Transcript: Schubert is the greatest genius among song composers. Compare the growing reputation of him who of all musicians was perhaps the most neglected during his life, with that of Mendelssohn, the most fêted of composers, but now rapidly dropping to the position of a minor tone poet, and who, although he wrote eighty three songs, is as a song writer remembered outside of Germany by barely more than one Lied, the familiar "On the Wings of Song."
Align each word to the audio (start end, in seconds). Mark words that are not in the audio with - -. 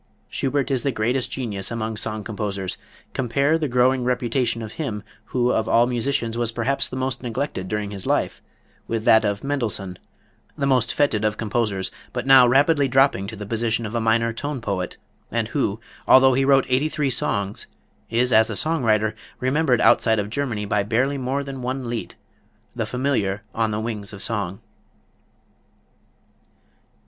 Schubert 0.29 0.71
is 0.71 0.81
the 0.81 0.91
greatest 0.91 1.29
genius 1.29 1.69
among 1.69 1.95
song 1.95 2.23
composers. 2.23 2.75
Compare 3.13 3.59
the 3.59 3.67
growing 3.67 4.03
reputation 4.03 4.63
of 4.63 4.71
him 4.71 5.03
who 5.25 5.51
of 5.51 5.69
all 5.69 5.85
musicians 5.85 6.35
was 6.35 6.51
perhaps 6.51 6.89
the 6.89 6.95
most 6.95 7.21
neglected 7.21 7.67
during 7.67 7.91
his 7.91 8.07
life, 8.07 8.41
with 8.87 9.05
that 9.05 9.23
of 9.23 9.43
Mendelssohn, 9.43 9.99
the 10.57 10.65
most 10.65 10.89
fêted 10.97 11.23
of 11.23 11.37
composers, 11.37 11.91
but 12.13 12.25
now 12.25 12.47
rapidly 12.47 12.87
dropping 12.87 13.27
to 13.27 13.35
the 13.35 13.45
position 13.45 13.85
of 13.85 13.93
a 13.93 14.01
minor 14.01 14.33
tone 14.33 14.59
poet, 14.59 14.97
and 15.29 15.49
who, 15.49 15.79
although 16.07 16.33
he 16.33 16.45
wrote 16.45 16.65
eighty 16.67 16.89
three 16.89 17.11
songs, 17.11 17.67
is 18.09 18.33
as 18.33 18.49
a 18.49 18.55
song 18.55 18.81
writer 18.83 19.13
remembered 19.39 19.81
outside 19.81 20.17
of 20.17 20.31
Germany 20.31 20.65
by 20.65 20.81
barely 20.81 21.19
more 21.19 21.43
than 21.43 21.61
one 21.61 21.87
Lied, 21.87 22.15
the 22.75 22.87
familiar 22.87 23.43
"On 23.53 23.69
the 23.69 23.79
Wings 23.79 24.13
of 24.13 24.23
Song." 24.23 24.61